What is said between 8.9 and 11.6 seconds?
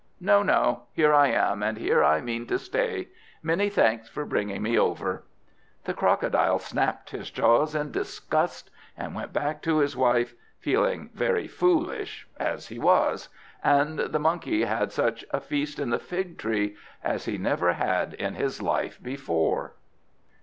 and went back to his wife, feeling very